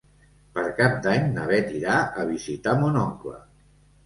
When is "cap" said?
0.79-0.95